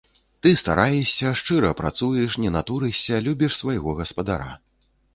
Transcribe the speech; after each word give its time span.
Ты 0.45 0.49
стараешся, 0.61 1.29
шчыра 1.41 1.71
працуеш, 1.83 2.39
не 2.47 2.57
натурышся, 2.57 3.23
любіш 3.31 3.63
свайго 3.63 3.89
гаспадара. 4.05 4.53